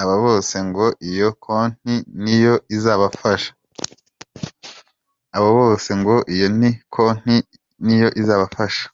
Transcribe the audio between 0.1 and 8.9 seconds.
bose ngo iyo konti niyo izabafasha.